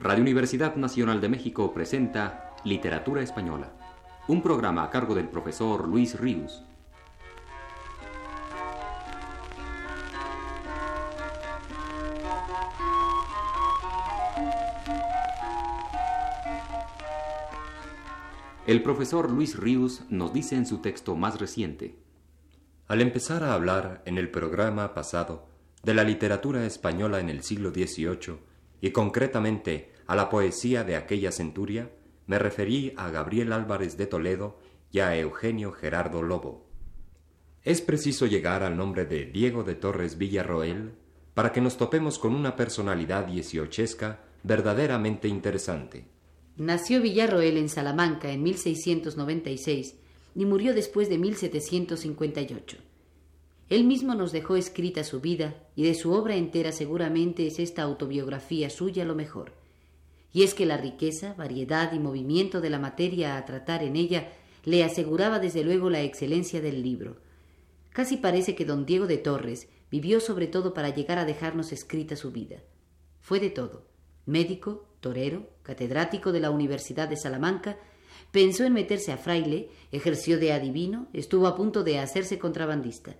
Radio 0.00 0.22
Universidad 0.22 0.76
Nacional 0.76 1.20
de 1.20 1.28
México 1.28 1.74
presenta 1.74 2.54
Literatura 2.64 3.20
Española, 3.20 3.74
un 4.26 4.40
programa 4.40 4.84
a 4.84 4.88
cargo 4.88 5.14
del 5.14 5.28
profesor 5.28 5.86
Luis 5.86 6.18
Ríos. 6.18 6.64
El 18.66 18.82
profesor 18.82 19.30
Luis 19.30 19.58
Ríos 19.58 20.04
nos 20.08 20.32
dice 20.32 20.56
en 20.56 20.64
su 20.64 20.78
texto 20.78 21.16
más 21.16 21.38
reciente. 21.38 21.98
Al 22.88 23.02
empezar 23.02 23.44
a 23.44 23.52
hablar 23.52 24.00
en 24.06 24.16
el 24.16 24.30
programa 24.30 24.94
pasado 24.94 25.51
de 25.82 25.94
la 25.94 26.04
literatura 26.04 26.64
española 26.64 27.20
en 27.20 27.28
el 27.28 27.42
siglo 27.42 27.70
XVIII 27.70 28.38
y 28.80 28.90
concretamente 28.90 29.92
a 30.06 30.16
la 30.16 30.28
poesía 30.28 30.84
de 30.84 30.96
aquella 30.96 31.32
centuria, 31.32 31.90
me 32.26 32.38
referí 32.38 32.92
a 32.96 33.10
Gabriel 33.10 33.52
Álvarez 33.52 33.96
de 33.96 34.06
Toledo 34.06 34.58
y 34.90 35.00
a 35.00 35.16
Eugenio 35.16 35.72
Gerardo 35.72 36.22
Lobo. 36.22 36.66
Es 37.64 37.80
preciso 37.80 38.26
llegar 38.26 38.62
al 38.62 38.76
nombre 38.76 39.04
de 39.06 39.26
Diego 39.26 39.62
de 39.64 39.74
Torres 39.74 40.18
Villarroel 40.18 40.94
para 41.34 41.52
que 41.52 41.60
nos 41.60 41.76
topemos 41.76 42.18
con 42.18 42.34
una 42.34 42.56
personalidad 42.56 43.26
dieciochesca 43.26 44.24
verdaderamente 44.42 45.28
interesante. 45.28 46.04
Nació 46.56 47.00
Villarroel 47.00 47.56
en 47.56 47.68
Salamanca 47.68 48.30
en 48.30 48.42
1696 48.42 49.94
y 50.34 50.44
murió 50.44 50.74
después 50.74 51.08
de 51.08 51.18
1758. 51.18 52.91
Él 53.72 53.84
mismo 53.84 54.14
nos 54.14 54.32
dejó 54.32 54.56
escrita 54.56 55.02
su 55.02 55.22
vida 55.22 55.54
y 55.76 55.84
de 55.84 55.94
su 55.94 56.12
obra 56.12 56.36
entera 56.36 56.72
seguramente 56.72 57.46
es 57.46 57.58
esta 57.58 57.80
autobiografía 57.80 58.68
suya 58.68 59.06
lo 59.06 59.14
mejor. 59.14 59.54
Y 60.30 60.42
es 60.42 60.52
que 60.52 60.66
la 60.66 60.76
riqueza, 60.76 61.32
variedad 61.32 61.90
y 61.94 61.98
movimiento 61.98 62.60
de 62.60 62.68
la 62.68 62.78
materia 62.78 63.38
a 63.38 63.44
tratar 63.46 63.82
en 63.82 63.96
ella 63.96 64.30
le 64.66 64.84
aseguraba 64.84 65.38
desde 65.38 65.64
luego 65.64 65.88
la 65.88 66.02
excelencia 66.02 66.60
del 66.60 66.82
libro. 66.82 67.16
Casi 67.94 68.18
parece 68.18 68.54
que 68.54 68.66
don 68.66 68.84
Diego 68.84 69.06
de 69.06 69.16
Torres 69.16 69.68
vivió 69.90 70.20
sobre 70.20 70.48
todo 70.48 70.74
para 70.74 70.94
llegar 70.94 71.18
a 71.18 71.24
dejarnos 71.24 71.72
escrita 71.72 72.14
su 72.14 72.30
vida. 72.30 72.58
Fue 73.22 73.40
de 73.40 73.48
todo. 73.48 73.86
Médico, 74.26 74.86
torero, 75.00 75.48
catedrático 75.62 76.30
de 76.32 76.40
la 76.40 76.50
Universidad 76.50 77.08
de 77.08 77.16
Salamanca, 77.16 77.78
pensó 78.32 78.64
en 78.64 78.74
meterse 78.74 79.12
a 79.12 79.16
fraile, 79.16 79.70
ejerció 79.92 80.38
de 80.38 80.52
adivino, 80.52 81.08
estuvo 81.14 81.46
a 81.46 81.56
punto 81.56 81.82
de 81.84 82.00
hacerse 82.00 82.38
contrabandista. 82.38 83.16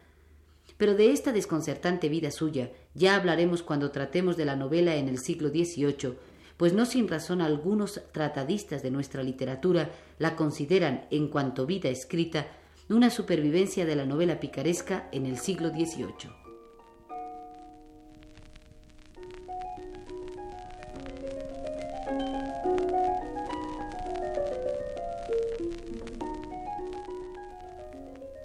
Pero 0.83 0.97
de 0.97 1.13
esta 1.13 1.31
desconcertante 1.31 2.09
vida 2.09 2.33
suya 2.33 2.73
ya 2.93 3.15
hablaremos 3.15 3.63
cuando 3.63 3.93
tratemos 3.93 4.37
de 4.37 4.45
la 4.45 4.57
novela 4.57 4.97
en 4.97 5.07
el 5.07 5.19
siglo 5.19 5.51
XVIII, 5.51 6.15
pues 6.57 6.73
no 6.73 6.87
sin 6.87 7.07
razón 7.07 7.41
algunos 7.41 8.03
tratadistas 8.11 8.83
de 8.83 8.91
nuestra 8.91 9.23
literatura 9.23 9.93
la 10.19 10.35
consideran, 10.35 11.07
en 11.13 11.29
cuanto 11.29 11.67
vida 11.67 11.89
escrita, 11.89 12.49
una 12.89 13.11
supervivencia 13.11 13.87
de 13.87 13.95
la 13.95 14.07
novela 14.07 14.41
picaresca 14.41 15.09
en 15.13 15.27
el 15.27 15.39
siglo 15.39 15.69
XVIII. 15.69 16.33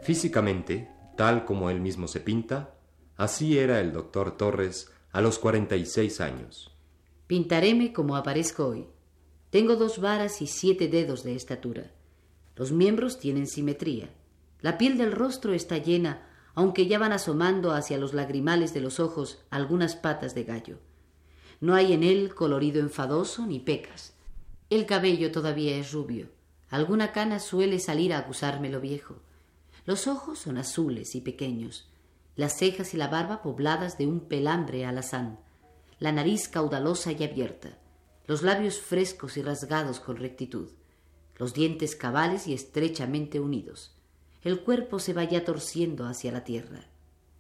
Físicamente, 0.04 0.97
Tal 1.18 1.46
como 1.46 1.72
él 1.72 1.82
mismo 1.82 2.08
se 2.08 2.20
pinta, 2.20 2.76
así 3.16 3.58
era 3.58 3.82
el 3.82 3.92
doctor 3.92 4.38
Torres 4.38 4.92
a 5.12 5.20
los 5.20 5.40
46 5.40 6.22
años. 6.22 6.72
Pintaréme 7.26 7.92
como 7.92 8.16
aparezco 8.16 8.68
hoy. 8.68 8.86
Tengo 9.50 9.78
dos 9.78 10.00
varas 10.00 10.44
y 10.44 10.48
siete 10.48 10.88
dedos 10.88 11.24
de 11.24 11.36
estatura. 11.36 11.92
Los 12.56 12.72
miembros 12.72 13.18
tienen 13.18 13.48
simetría. 13.48 14.12
La 14.62 14.78
piel 14.78 15.00
del 15.00 15.12
rostro 15.12 15.54
está 15.54 15.80
llena, 15.80 16.30
aunque 16.54 16.86
ya 16.86 17.00
van 17.00 17.14
asomando 17.14 17.72
hacia 17.72 17.98
los 17.98 18.14
lagrimales 18.14 18.76
de 18.76 18.82
los 18.82 19.00
ojos 19.00 19.44
algunas 19.50 19.96
patas 19.96 20.36
de 20.36 20.44
gallo. 20.44 20.78
No 21.60 21.74
hay 21.74 21.94
en 21.94 22.04
él 22.04 22.36
colorido 22.36 22.80
enfadoso 22.80 23.48
ni 23.48 23.60
pecas. 23.60 24.14
El 24.70 24.86
cabello 24.86 25.32
todavía 25.32 25.78
es 25.78 25.92
rubio. 25.94 26.30
Alguna 26.70 27.12
cana 27.12 27.40
suele 27.40 27.80
salir 27.80 28.14
a 28.14 28.20
acusarme 28.20 28.70
lo 28.70 28.82
viejo. 28.82 29.16
Los 29.88 30.06
ojos 30.06 30.40
son 30.40 30.58
azules 30.58 31.16
y 31.16 31.22
pequeños, 31.22 31.88
las 32.36 32.58
cejas 32.58 32.94
y 32.94 32.98
la 32.98 33.08
barba 33.08 33.42
pobladas 33.42 33.98
de 33.98 34.06
un 34.06 34.20
pelambre 34.20 34.86
alazán, 34.86 35.40
la 35.98 36.12
nariz 36.12 36.50
caudalosa 36.50 37.14
y 37.14 37.24
abierta, 37.24 37.78
los 38.26 38.44
labios 38.44 38.82
frescos 38.82 39.38
y 39.38 39.42
rasgados 39.42 40.02
con 40.02 40.18
rectitud, 40.18 40.72
los 41.38 41.54
dientes 41.54 41.96
cabales 41.96 42.48
y 42.50 42.54
estrechamente 42.54 43.40
unidos. 43.40 43.96
El 44.42 44.60
cuerpo 44.60 45.00
se 45.00 45.14
va 45.14 45.24
ya 45.24 45.46
torciendo 45.46 46.06
hacia 46.06 46.34
la 46.34 46.44
tierra. 46.44 46.84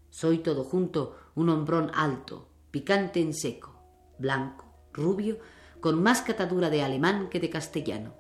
Soy 0.10 0.38
todo 0.38 0.63
junto 0.63 1.18
un 1.36 1.50
hombrón 1.50 1.92
alto, 1.94 2.48
picante 2.72 3.20
en 3.20 3.34
seco, 3.34 3.77
blanco, 4.20 4.63
rubio, 4.94 5.38
con 5.82 6.01
más 6.01 6.22
catadura 6.22 6.70
de 6.70 6.82
alemán 6.82 7.27
que 7.27 7.42
de 7.42 7.50
castellano. 7.50 8.16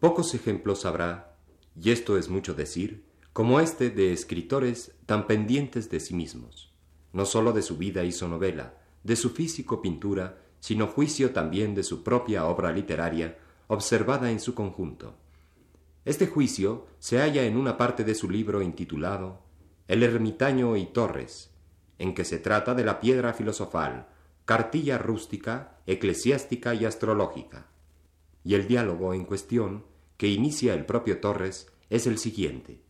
Pocos 0.00 0.34
ejemplos 0.34 0.84
habrá, 0.84 1.36
y 1.74 1.90
esto 1.90 2.18
es 2.18 2.28
mucho 2.28 2.52
decir, 2.52 3.02
como 3.32 3.60
este 3.60 3.88
de 3.88 4.12
escritores 4.12 4.92
tan 5.06 5.26
pendientes 5.26 5.88
de 5.88 6.00
sí 6.00 6.14
mismos, 6.14 6.70
no 7.14 7.24
sólo 7.24 7.54
de 7.54 7.62
su 7.62 7.78
vida 7.78 8.02
su 8.12 8.28
novela, 8.28 8.74
de 9.04 9.16
su 9.16 9.30
físico 9.30 9.80
pintura, 9.80 10.38
sino 10.60 10.86
juicio 10.86 11.30
también 11.30 11.74
de 11.74 11.82
su 11.82 12.02
propia 12.02 12.44
obra 12.44 12.72
literaria, 12.72 13.38
observada 13.68 14.30
en 14.30 14.38
su 14.38 14.54
conjunto. 14.54 15.14
Este 16.04 16.26
juicio 16.26 16.86
se 16.98 17.18
halla 17.18 17.44
en 17.44 17.56
una 17.56 17.78
parte 17.78 18.04
de 18.04 18.14
su 18.14 18.28
libro 18.28 18.60
intitulado 18.60 19.40
El 19.88 20.02
ermitaño 20.02 20.76
y 20.76 20.84
Torres, 20.86 21.52
en 21.98 22.14
que 22.14 22.26
se 22.26 22.38
trata 22.38 22.74
de 22.74 22.84
la 22.84 23.00
piedra 23.00 23.32
filosofal, 23.32 24.08
cartilla 24.44 24.98
rústica, 24.98 25.78
eclesiástica 25.86 26.74
y 26.74 26.84
astrológica. 26.84 27.66
Y 28.46 28.54
el 28.54 28.68
diálogo 28.68 29.12
en 29.12 29.24
cuestión, 29.24 29.84
que 30.16 30.28
inicia 30.28 30.72
el 30.72 30.86
propio 30.86 31.18
Torres, 31.18 31.66
es 31.90 32.06
el 32.06 32.16
siguiente. 32.16 32.80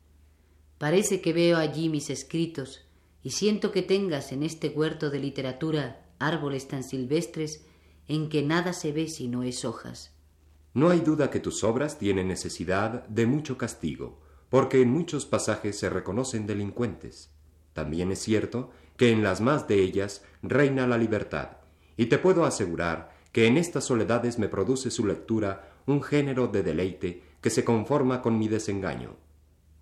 Parece 0.77 1.23
que 1.23 1.33
veo 1.33 1.57
allí 1.57 1.89
mis 1.89 2.11
escritos 2.11 2.83
y 3.23 3.31
siento 3.31 3.73
que 3.73 3.81
tengas 3.81 4.33
en 4.33 4.43
este 4.43 4.69
huerto 4.69 5.09
de 5.09 5.19
literatura 5.19 6.11
árboles 6.19 6.69
tan 6.69 6.85
silvestres 6.85 7.65
en 8.07 8.29
que 8.29 8.43
nada 8.43 8.75
se 8.75 8.93
ve 8.93 9.09
si 9.09 9.29
no 9.29 9.45
es 9.45 9.65
hojas. 9.65 10.13
No 10.75 10.91
hay 10.91 11.01
duda 11.01 11.31
que 11.31 11.41
tus 11.41 11.65
obras 11.65 11.99
tienen 11.99 12.29
necesidad 12.29 13.09
de 13.09 13.25
mucho 13.25 13.57
castigo, 13.57 14.21
porque 14.51 14.83
en 14.83 14.91
muchos 14.91 15.25
pasajes 15.25 15.79
se 15.79 15.89
reconocen 15.89 16.47
delincuentes. 16.47 17.31
También 17.73 18.13
es 18.13 18.19
cierto 18.19 18.73
que 18.99 19.11
en 19.11 19.23
las 19.23 19.41
más 19.41 19.67
de 19.67 19.83
ellas 19.83 20.23
reina 20.43 20.87
la 20.87 20.99
libertad, 20.99 21.57
y 21.97 22.07
te 22.07 22.19
puedo 22.19 22.45
asegurar 22.45 23.16
que 23.37 23.47
en 23.47 23.59
estas 23.59 23.85
soledades 23.85 24.39
me 24.39 24.49
produce 24.49 24.91
su 24.91 25.07
lectura 25.07 25.69
un 25.85 26.03
género 26.03 26.49
de 26.49 26.63
deleite 26.63 27.23
que 27.43 27.51
se 27.51 27.67
conforma 27.67 28.23
con 28.23 28.39
mi 28.39 28.49
desengaño. 28.49 29.17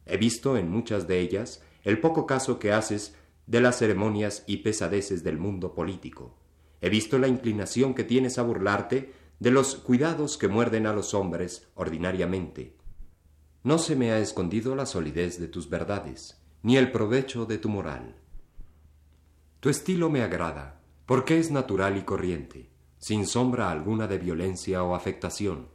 He 0.07 0.17
visto 0.17 0.57
en 0.57 0.69
muchas 0.69 1.07
de 1.07 1.21
ellas 1.21 1.63
el 1.85 2.01
poco 2.01 2.27
caso 2.27 2.59
que 2.59 2.73
haces 2.73 3.15
de 3.47 3.61
las 3.61 3.79
ceremonias 3.79 4.43
y 4.49 4.57
pesadeces 4.57 5.23
del 5.23 5.39
mundo 5.39 5.73
político. 5.73 6.37
He 6.81 6.89
visto 6.89 7.17
la 7.17 7.29
inclinación 7.29 7.95
que 7.95 8.03
tienes 8.03 8.39
a 8.39 8.43
burlarte 8.43 9.13
de 9.39 9.53
los 9.53 9.77
cuidados 9.77 10.37
que 10.37 10.49
muerden 10.49 10.89
a 10.89 10.93
los 10.93 11.15
hombres 11.15 11.69
ordinariamente. 11.77 12.75
No 13.63 13.79
se 13.79 13.95
me 13.95 14.11
ha 14.11 14.19
escondido 14.19 14.75
la 14.75 14.85
solidez 14.85 15.39
de 15.39 15.47
tus 15.47 15.71
verdades, 15.71 16.43
ni 16.65 16.77
el 16.77 16.91
provecho 16.91 17.47
de 17.47 17.59
tu 17.59 17.69
moral. 17.69 18.17
Tu 19.61 19.69
estilo 19.69 20.11
me 20.11 20.23
agrada, 20.23 20.81
porque 21.07 21.39
es 21.39 21.53
natural 21.53 21.97
y 21.97 22.03
corriente, 22.03 22.74
sin 23.05 23.27
sombra 23.27 23.71
alguna 23.71 24.07
de 24.07 24.17
violencia 24.17 24.83
o 24.83 24.95
afectación. 24.95 25.69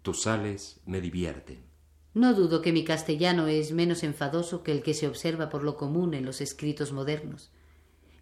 Tus 0.00 0.22
sales 0.22 0.80
me 0.86 1.02
divierten. 1.02 1.66
No 2.14 2.32
dudo 2.32 2.62
que 2.62 2.72
mi 2.72 2.82
castellano 2.82 3.46
es 3.46 3.72
menos 3.72 4.02
enfadoso 4.02 4.62
que 4.62 4.72
el 4.72 4.82
que 4.82 4.94
se 4.94 5.06
observa 5.06 5.50
por 5.50 5.64
lo 5.64 5.76
común 5.76 6.14
en 6.14 6.24
los 6.24 6.40
escritos 6.40 6.90
modernos. 6.90 7.50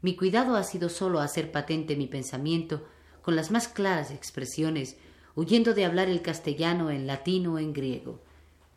Mi 0.03 0.17
cuidado 0.17 0.57
ha 0.57 0.65
sido 0.65 0.89
sólo 0.89 1.21
hacer 1.21 1.53
patente 1.53 1.95
mi 1.95 2.09
pensamiento 2.09 2.85
con 3.23 3.37
las 3.37 3.53
más 3.53 3.69
claras 3.69 4.11
expresiones, 4.11 4.97
huyendo 5.37 5.73
de 5.73 5.85
hablar 5.85 6.09
el 6.09 6.21
castellano 6.21 6.91
en 6.91 7.07
latino 7.07 7.55
o 7.55 7.59
en 7.61 7.73
griego, 7.73 8.21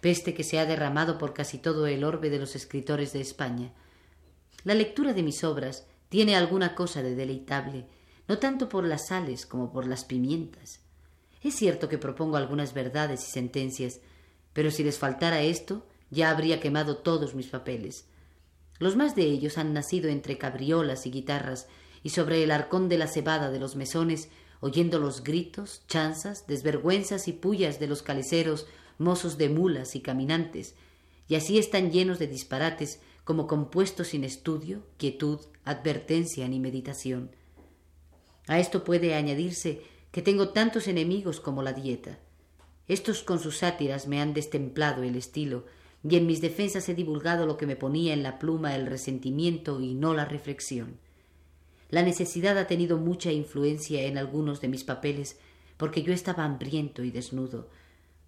peste 0.01 0.35
que 0.35 0.43
se 0.43 0.59
ha 0.59 0.67
derramado 0.67 1.17
por 1.17 1.33
casi 1.33 1.57
todo 1.57 1.87
el 1.87 2.03
orbe 2.03 2.29
de 2.29 2.37
los 2.37 2.55
escritores 2.55 3.11
de 3.11 3.21
España. 3.21 3.71
La 4.65 4.75
lectura 4.75 5.13
de 5.13 5.23
mis 5.23 5.43
obras 5.43 5.87
tiene 6.09 6.35
alguna 6.35 6.75
cosa 6.75 7.01
de 7.01 7.15
deleitable, 7.15 7.87
no 8.33 8.39
tanto 8.39 8.67
por 8.67 8.83
las 8.83 9.09
sales 9.09 9.45
como 9.45 9.71
por 9.71 9.85
las 9.85 10.05
pimientas. 10.05 10.79
Es 11.43 11.53
cierto 11.53 11.87
que 11.87 11.99
propongo 11.99 12.35
algunas 12.35 12.73
verdades 12.73 13.27
y 13.27 13.31
sentencias, 13.31 13.99
pero 14.53 14.71
si 14.71 14.83
les 14.83 14.97
faltara 14.97 15.43
esto, 15.43 15.85
ya 16.09 16.31
habría 16.31 16.59
quemado 16.59 16.97
todos 16.97 17.35
mis 17.35 17.45
papeles. 17.45 18.05
Los 18.79 18.95
más 18.95 19.15
de 19.15 19.21
ellos 19.21 19.59
han 19.59 19.71
nacido 19.71 20.09
entre 20.09 20.39
cabriolas 20.39 21.05
y 21.05 21.11
guitarras, 21.11 21.67
y 22.01 22.09
sobre 22.09 22.43
el 22.43 22.49
arcón 22.49 22.89
de 22.89 22.97
la 22.97 23.05
cebada 23.05 23.51
de 23.51 23.59
los 23.59 23.75
mesones, 23.75 24.29
oyendo 24.61 24.97
los 24.97 25.23
gritos, 25.23 25.83
chanzas, 25.87 26.47
desvergüenzas 26.47 27.27
y 27.27 27.33
pullas 27.33 27.79
de 27.79 27.85
los 27.85 28.01
caleceros, 28.01 28.65
mozos 28.97 29.37
de 29.37 29.49
mulas 29.49 29.95
y 29.95 30.01
caminantes, 30.01 30.73
y 31.27 31.35
así 31.35 31.59
están 31.59 31.91
llenos 31.91 32.17
de 32.17 32.25
disparates, 32.25 32.99
como 33.25 33.45
compuestos 33.45 34.07
sin 34.07 34.23
estudio, 34.23 34.81
quietud, 34.97 35.39
advertencia 35.65 36.47
ni 36.47 36.59
meditación. 36.59 37.29
A 38.47 38.59
esto 38.59 38.83
puede 38.83 39.15
añadirse 39.15 39.81
que 40.11 40.21
tengo 40.21 40.49
tantos 40.49 40.87
enemigos 40.87 41.39
como 41.39 41.63
la 41.63 41.73
dieta. 41.73 42.19
Estos 42.87 43.23
con 43.23 43.39
sus 43.39 43.57
sátiras 43.57 44.07
me 44.07 44.21
han 44.21 44.33
destemplado 44.33 45.03
el 45.03 45.15
estilo, 45.15 45.65
y 46.07 46.17
en 46.17 46.27
mis 46.27 46.41
defensas 46.41 46.89
he 46.89 46.93
divulgado 46.93 47.45
lo 47.45 47.55
que 47.55 47.65
me 47.65 47.77
ponía 47.77 48.13
en 48.13 48.23
la 48.23 48.37
pluma 48.37 48.75
el 48.75 48.87
resentimiento 48.87 49.79
y 49.79 49.93
no 49.93 50.13
la 50.13 50.25
reflexión. 50.25 50.99
La 51.89 52.01
necesidad 52.01 52.57
ha 52.57 52.67
tenido 52.67 52.97
mucha 52.97 53.31
influencia 53.31 54.03
en 54.03 54.17
algunos 54.17 54.59
de 54.59 54.67
mis 54.67 54.83
papeles, 54.83 55.39
porque 55.77 56.03
yo 56.03 56.11
estaba 56.11 56.43
hambriento 56.43 57.03
y 57.03 57.11
desnudo, 57.11 57.69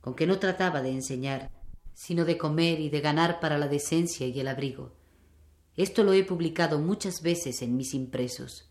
con 0.01 0.15
que 0.15 0.27
no 0.27 0.39
trataba 0.39 0.81
de 0.81 0.91
enseñar, 0.91 1.51
sino 1.93 2.25
de 2.25 2.37
comer 2.37 2.79
y 2.79 2.89
de 2.89 3.01
ganar 3.01 3.39
para 3.39 3.57
la 3.57 3.67
decencia 3.67 4.27
y 4.27 4.39
el 4.39 4.47
abrigo. 4.47 4.93
Esto 5.75 6.03
lo 6.03 6.13
he 6.13 6.23
publicado 6.23 6.79
muchas 6.79 7.21
veces 7.21 7.61
en 7.61 7.75
mis 7.75 7.93
impresos. 7.93 8.69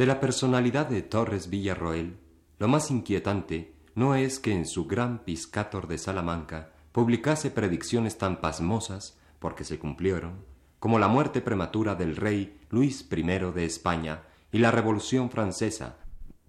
De 0.00 0.06
la 0.06 0.18
personalidad 0.18 0.86
de 0.86 1.02
Torres 1.02 1.50
Villarroel, 1.50 2.16
lo 2.58 2.68
más 2.68 2.90
inquietante 2.90 3.74
no 3.94 4.14
es 4.14 4.38
que 4.38 4.50
en 4.54 4.64
su 4.64 4.86
gran 4.86 5.18
Piscator 5.26 5.86
de 5.88 5.98
Salamanca 5.98 6.72
publicase 6.90 7.50
predicciones 7.50 8.16
tan 8.16 8.40
pasmosas, 8.40 9.18
porque 9.40 9.62
se 9.62 9.78
cumplieron, 9.78 10.46
como 10.78 10.98
la 10.98 11.08
muerte 11.08 11.42
prematura 11.42 11.96
del 11.96 12.16
rey 12.16 12.58
Luis 12.70 13.06
I 13.14 13.22
de 13.52 13.64
España 13.66 14.22
y 14.50 14.60
la 14.60 14.70
Revolución 14.70 15.30
Francesa, 15.30 15.98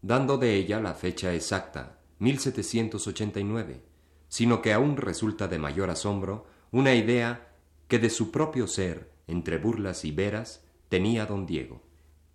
dando 0.02 0.38
de 0.38 0.56
ella 0.56 0.80
la 0.80 0.94
fecha 0.94 1.34
exacta, 1.34 2.00
1789, 2.20 3.84
sino 4.30 4.62
que 4.62 4.72
aún 4.72 4.96
resulta 4.96 5.50
de 5.50 5.60
mayor 5.60 5.90
asombro 5.90 6.46
una 6.72 6.96
idea 6.96 7.50
que 7.90 8.00
de 8.00 8.12
su 8.12 8.32
propio 8.32 8.66
ser, 8.68 9.12
entre 9.28 9.58
burlas 9.58 10.06
y 10.06 10.12
veras, 10.12 10.64
tenía 10.88 11.26
don 11.26 11.46
Diego, 11.46 11.84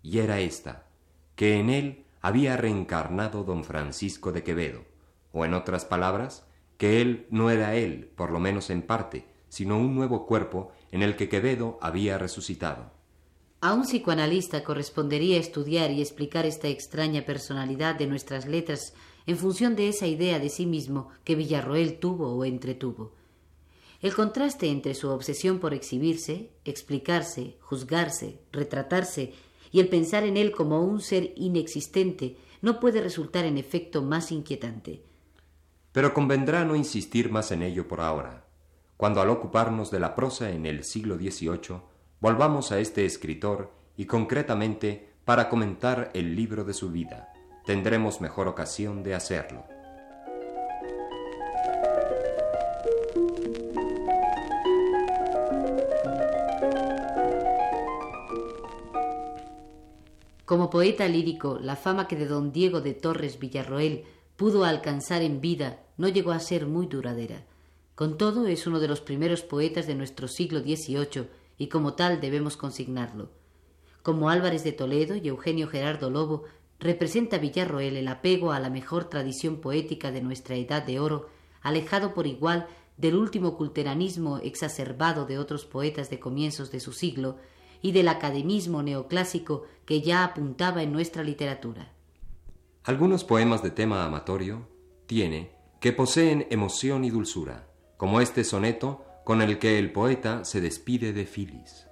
y 0.03 0.19
era 0.19 0.39
esta, 0.41 0.86
que 1.37 1.59
en 1.59 1.69
él 1.69 2.03
había 2.19 2.57
reencarnado 2.57 3.45
don 3.45 3.63
Francisco 3.63 4.33
de 4.33 4.43
Quevedo, 4.43 4.83
o 5.31 5.45
en 5.45 5.53
otras 5.53 5.85
palabras, 5.85 6.45
que 6.77 6.99
él 6.99 7.27
no 7.29 7.51
era 7.51 7.75
él, 7.75 8.11
por 8.15 8.31
lo 8.31 8.39
menos 8.39 8.69
en 8.71 8.81
parte, 8.81 9.25
sino 9.47 9.77
un 9.77 9.95
nuevo 9.95 10.25
cuerpo 10.25 10.71
en 10.91 11.03
el 11.03 11.15
que 11.15 11.29
Quevedo 11.29 11.77
había 11.79 12.17
resucitado. 12.17 12.91
A 13.61 13.73
un 13.73 13.83
psicoanalista 13.83 14.63
correspondería 14.63 15.37
estudiar 15.37 15.91
y 15.91 16.01
explicar 16.01 16.47
esta 16.47 16.67
extraña 16.67 17.21
personalidad 17.21 17.95
de 17.95 18.07
nuestras 18.07 18.47
letras 18.47 18.93
en 19.27 19.37
función 19.37 19.75
de 19.75 19.89
esa 19.89 20.07
idea 20.07 20.39
de 20.39 20.49
sí 20.49 20.65
mismo 20.65 21.09
que 21.23 21.35
Villarroel 21.35 21.99
tuvo 21.99 22.35
o 22.35 22.45
entretuvo. 22.45 23.13
El 24.01 24.13
contraste 24.13 24.69
entre 24.69 24.95
su 24.95 25.09
obsesión 25.09 25.59
por 25.59 25.73
exhibirse, 25.73 26.51
explicarse, 26.65 27.57
juzgarse, 27.61 28.39
retratarse 28.51 29.33
y 29.77 29.79
el 29.79 29.89
pensar 29.89 30.23
en 30.23 30.37
él 30.37 30.53
como 30.53 30.81
un 30.81 31.01
ser 31.01 31.33
inexistente 31.35 32.35
no 32.63 32.79
puede 32.79 32.99
resultar 32.99 33.45
en 33.45 33.59
efecto 33.59 34.01
más 34.01 34.31
inquietante. 34.31 35.03
Pero 35.91 36.15
convendrá 36.15 36.65
no 36.65 36.75
insistir 36.75 37.29
más 37.29 37.51
en 37.51 37.61
ello 37.61 37.87
por 37.87 38.01
ahora, 38.01 38.47
cuando 38.97 39.21
al 39.21 39.29
ocuparnos 39.29 39.91
de 39.91 39.99
la 39.99 40.15
prosa 40.15 40.49
en 40.49 40.65
el 40.65 40.83
siglo 40.83 41.17
XVIII, 41.17 41.79
volvamos 42.19 42.71
a 42.71 42.79
este 42.79 43.05
escritor 43.05 43.71
y 43.95 44.05
concretamente 44.05 45.13
para 45.25 45.47
comentar 45.47 46.09
el 46.15 46.35
libro 46.35 46.63
de 46.63 46.73
su 46.73 46.89
vida. 46.89 47.31
Tendremos 47.63 48.19
mejor 48.19 48.47
ocasión 48.47 49.03
de 49.03 49.13
hacerlo. 49.13 49.63
Como 60.47 60.69
poeta 60.69 61.09
lírico, 61.09 61.59
la 61.61 61.75
fama 61.75 62.07
que 62.07 62.15
de 62.15 62.25
don 62.25 62.53
Diego 62.53 62.79
de 62.79 62.93
Torres 62.93 63.37
Villarroel 63.37 64.05
pudo 64.37 64.63
alcanzar 64.63 65.21
en 65.21 65.41
vida 65.41 65.83
no 65.97 66.07
llegó 66.07 66.31
a 66.31 66.39
ser 66.39 66.67
muy 66.67 66.87
duradera. 66.87 67.43
Con 67.95 68.17
todo, 68.17 68.47
es 68.47 68.65
uno 68.65 68.79
de 68.79 68.87
los 68.87 69.01
primeros 69.01 69.41
poetas 69.41 69.87
de 69.87 69.95
nuestro 69.95 70.29
siglo 70.29 70.61
XVIII 70.61 71.27
y 71.57 71.67
como 71.67 71.95
tal 71.95 72.21
debemos 72.21 72.55
consignarlo. 72.55 73.29
Como 74.03 74.29
Álvarez 74.29 74.63
de 74.63 74.71
Toledo 74.71 75.17
y 75.17 75.27
Eugenio 75.27 75.67
Gerardo 75.67 76.09
Lobo, 76.09 76.45
representa 76.79 77.39
Villarroel 77.39 77.97
el 77.97 78.07
apego 78.07 78.53
a 78.53 78.61
la 78.61 78.69
mejor 78.69 79.09
tradición 79.09 79.57
poética 79.57 80.11
de 80.11 80.21
nuestra 80.21 80.55
edad 80.55 80.81
de 80.81 81.01
oro 81.01 81.27
alejado 81.61 82.13
por 82.13 82.25
igual 82.25 82.67
del 82.95 83.17
último 83.17 83.57
culteranismo 83.57 84.37
exacerbado 84.37 85.25
de 85.25 85.39
otros 85.39 85.65
poetas 85.65 86.09
de 86.09 86.21
comienzos 86.21 86.71
de 86.71 86.79
su 86.79 86.93
siglo 86.93 87.35
y 87.81 87.91
del 87.91 88.07
academismo 88.07 88.83
neoclásico 88.83 89.63
que 89.85 90.01
ya 90.01 90.23
apuntaba 90.23 90.83
en 90.83 90.91
nuestra 90.91 91.23
literatura. 91.23 91.93
Algunos 92.83 93.23
poemas 93.23 93.61
de 93.63 93.71
tema 93.71 94.05
amatorio 94.05 94.67
tiene 95.07 95.51
que 95.79 95.93
poseen 95.93 96.47
emoción 96.49 97.03
y 97.03 97.09
dulzura, 97.09 97.67
como 97.97 98.21
este 98.21 98.43
soneto 98.43 99.03
con 99.23 99.41
el 99.41 99.59
que 99.59 99.77
el 99.77 99.91
poeta 99.91 100.45
se 100.45 100.61
despide 100.61 101.11
de 101.13 101.25
Filis. 101.25 101.87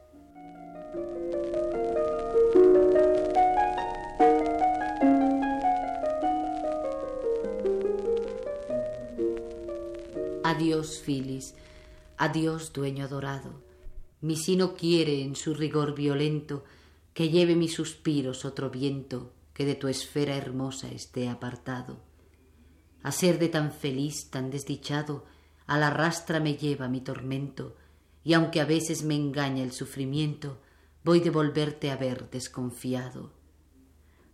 Adiós, 10.43 11.01
Filis, 11.01 11.55
adiós, 12.17 12.71
dueño 12.71 13.03
adorado. 13.03 13.64
Mi 14.25 14.37
sino 14.37 14.73
quiere 14.73 15.21
en 15.21 15.35
su 15.35 15.53
rigor 15.53 15.93
violento 15.93 16.63
que 17.13 17.29
lleve 17.29 17.55
mis 17.55 17.75
suspiros 17.75 18.43
otro 18.43 18.71
viento 18.71 19.31
que 19.53 19.67
de 19.67 19.75
tu 19.75 19.87
esfera 19.87 20.35
hermosa 20.35 20.89
esté 20.89 21.29
apartado. 21.29 21.99
A 23.03 23.11
ser 23.11 23.37
de 23.37 23.49
tan 23.49 23.71
feliz, 23.71 24.31
tan 24.31 24.49
desdichado, 24.49 25.25
a 25.67 25.77
la 25.77 25.91
rastra 25.91 26.39
me 26.39 26.55
lleva 26.55 26.87
mi 26.87 27.01
tormento, 27.01 27.75
y 28.23 28.33
aunque 28.33 28.61
a 28.61 28.65
veces 28.65 29.03
me 29.03 29.13
engaña 29.13 29.63
el 29.63 29.73
sufrimiento, 29.73 30.59
voy 31.03 31.19
de 31.19 31.29
volverte 31.29 31.91
a 31.91 31.95
ver 31.95 32.27
desconfiado. 32.31 33.31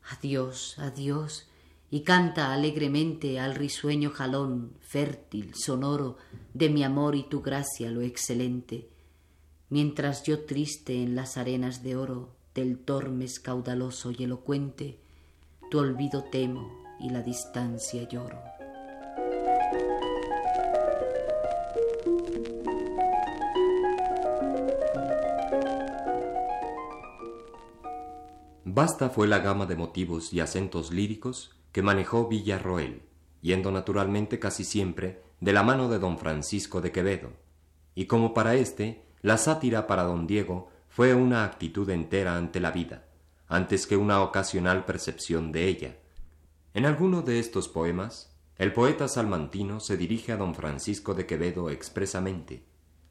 Adiós, 0.10 0.80
adiós, 0.80 1.50
y 1.90 2.04
canta 2.04 2.54
alegremente 2.54 3.42
al 3.42 3.56
risueño 3.56 4.10
jalón 4.12 4.72
fértil, 4.80 5.54
sonoro, 5.54 6.16
de 6.54 6.70
mi 6.70 6.82
amor 6.82 7.14
y 7.18 7.24
tu 7.24 7.42
gracia 7.42 7.92
lo 7.92 8.00
excelente, 8.00 8.88
mientras 9.72 10.24
yo 10.24 10.44
triste 10.44 11.02
en 11.02 11.16
las 11.16 11.38
arenas 11.38 11.82
de 11.82 11.96
oro 11.96 12.30
del 12.54 12.78
tormes 12.78 13.40
caudaloso 13.40 14.12
y 14.12 14.26
elocuente, 14.26 15.00
tu 15.72 15.80
olvido 15.80 16.26
temo 16.26 16.70
y 17.00 17.10
la 17.10 17.22
distancia 17.22 18.08
lloro. 18.08 18.38
Basta 28.66 29.10
fue 29.10 29.28
la 29.28 29.40
gama 29.40 29.66
de 29.66 29.76
motivos 29.78 30.34
y 30.34 30.42
acentos 30.42 30.92
líricos 30.92 31.56
que 31.72 31.82
manejó 31.82 32.28
Villarroel, 32.28 33.04
yendo 33.42 33.72
naturalmente 33.72 34.38
casi 34.38 34.66
siempre 34.66 35.22
de 35.40 35.54
la 35.54 35.64
mano 35.64 35.88
de 35.88 35.98
don 35.98 36.18
Francisco 36.18 36.82
de 36.82 36.92
Quevedo, 36.92 37.30
y 37.96 38.06
como 38.08 38.34
para 38.34 38.56
éste, 38.56 39.02
la 39.22 39.38
sátira 39.38 39.88
para 39.88 40.04
don 40.04 40.28
Diego 40.28 40.70
fue 40.90 41.14
una 41.14 41.44
actitud 41.44 41.90
entera 41.90 42.36
ante 42.36 42.60
la 42.60 42.72
vida, 42.72 43.06
antes 43.48 43.88
que 43.88 43.98
una 43.98 44.22
ocasional 44.22 44.86
percepción 44.86 45.52
de 45.52 45.68
ella. 45.68 45.98
En 46.74 46.86
alguno 46.86 47.22
de 47.22 47.40
estos 47.40 47.68
poemas, 47.68 48.36
el 48.58 48.74
poeta 48.74 49.08
salmantino 49.08 49.80
se 49.80 49.98
dirige 49.98 50.32
a 50.32 50.38
don 50.38 50.56
Francisco 50.56 51.14
de 51.14 51.26
Quevedo 51.26 51.70
expresamente. 51.70 52.64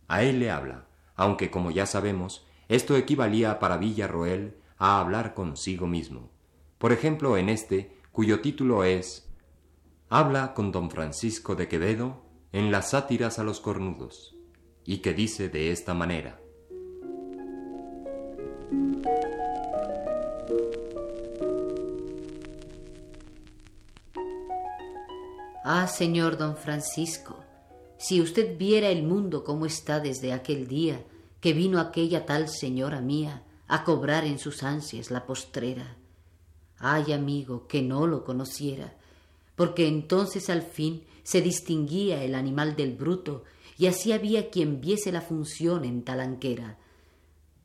A 0.09 0.23
él 0.23 0.41
le 0.41 0.51
habla, 0.51 0.87
aunque 1.15 1.51
como 1.51 1.71
ya 1.71 1.87
sabemos, 1.87 2.47
esto 2.69 2.97
equivalía 2.97 3.59
para 3.59 3.77
Villarroel 3.77 4.57
a 4.79 5.01
hablar 5.01 5.35
consigo 5.35 5.87
mismo. 5.87 6.31
Por 6.79 6.93
ejemplo, 6.93 7.37
en 7.37 7.49
este, 7.49 7.97
cuyo 8.13 8.41
título 8.41 8.85
es 8.85 9.29
Habla 10.09 10.55
con 10.55 10.73
don 10.73 10.91
Francisco 10.91 11.55
de 11.55 11.69
Quevedo 11.69 12.23
en 12.53 12.73
las 12.73 12.91
sátiras 12.91 13.39
a 13.39 13.45
los 13.45 13.61
cornudos, 13.61 14.37
y 14.91 14.99
que 14.99 15.15
dice 15.15 15.49
de 15.49 15.71
esta 15.71 15.95
manera. 15.95 16.41
Ah, 25.65 25.87
señor 25.87 26.37
don 26.37 26.57
Francisco, 26.57 27.37
si 27.99 28.21
usted 28.21 28.59
viera 28.59 28.89
el 28.89 29.05
mundo 29.05 29.45
como 29.45 29.65
está 29.65 30.01
desde 30.01 30.33
aquel 30.33 30.67
día 30.67 31.05
que 31.41 31.53
vino 31.53 31.79
aquella 31.79 32.27
tal 32.27 32.49
señora 32.49 33.01
mía, 33.01 33.45
a 33.69 33.85
cobrar 33.85 34.25
en 34.25 34.41
sus 34.41 34.65
ansias 34.65 35.13
la 35.13 35.25
postrera. 35.25 35.99
Ay, 36.79 37.13
amigo, 37.13 37.69
que 37.69 37.81
no 37.81 38.09
lo 38.09 38.25
conociera, 38.25 38.93
porque 39.55 39.87
entonces 39.87 40.51
al 40.51 40.63
fin 40.63 41.05
se 41.23 41.43
distinguía 41.43 42.25
el 42.25 42.35
animal 42.35 42.75
del 42.75 42.95
bruto, 42.95 43.45
y 43.81 43.87
así 43.87 44.13
había 44.13 44.51
quien 44.51 44.83
viese 44.83 45.11
la 45.11 45.23
función 45.23 45.87
en 45.87 46.03
talanquera. 46.03 46.77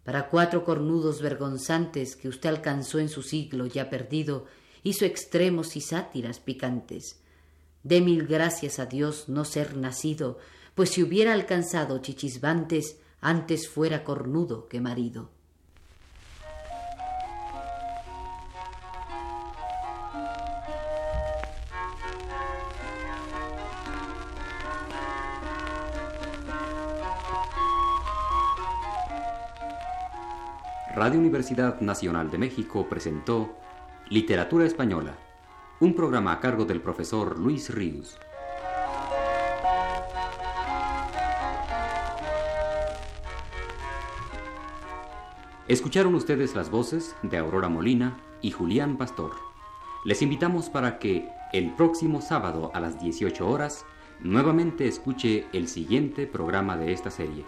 Para 0.06 0.30
cuatro 0.30 0.64
cornudos 0.64 1.22
vergonzantes 1.22 2.16
que 2.16 2.30
usted 2.30 2.48
alcanzó 2.48 3.00
en 3.00 3.10
su 3.10 3.22
siglo 3.22 3.66
ya 3.66 3.90
perdido, 3.90 4.46
hizo 4.82 5.04
extremos 5.04 5.76
y 5.76 5.82
sátiras 5.82 6.40
picantes. 6.40 7.20
Dé 7.84 8.00
mil 8.00 8.26
gracias 8.28 8.80
a 8.80 8.86
Dios 8.86 9.28
no 9.28 9.44
ser 9.44 9.76
nacido, 9.76 10.38
pues 10.74 10.92
si 10.92 11.04
hubiera 11.04 11.34
alcanzado 11.34 11.98
chichisbantes, 11.98 12.98
antes 13.20 13.68
fuera 13.68 14.06
cornudo 14.06 14.70
que 14.70 14.80
marido. 14.80 15.35
Radio 30.96 31.20
Universidad 31.20 31.82
Nacional 31.82 32.32
de 32.32 32.38
México 32.38 32.88
presentó 32.88 33.54
Literatura 34.08 34.66
Española, 34.66 35.18
un 35.82 35.94
programa 35.94 36.32
a 36.32 36.40
cargo 36.40 36.64
del 36.64 36.80
profesor 36.80 37.38
Luis 37.38 37.70
Ríos. 37.76 38.18
Escucharon 45.68 46.16
ustedes 46.16 46.56
las 46.56 46.72
voces 46.72 47.14
de 47.24 47.40
Aurora 47.40 47.68
Molina 47.68 48.16
y 48.42 48.52
Julián 48.52 48.96
Pastor. 48.96 49.32
Les 50.06 50.22
invitamos 50.22 50.70
para 50.70 50.98
que 50.98 51.28
el 51.52 51.74
próximo 51.74 52.22
sábado 52.22 52.72
a 52.74 52.80
las 52.80 53.02
18 53.02 53.46
horas 53.46 53.86
nuevamente 54.22 54.88
escuche 54.88 55.46
el 55.52 55.68
siguiente 55.68 56.26
programa 56.26 56.78
de 56.78 56.94
esta 56.94 57.12
serie. 57.12 57.44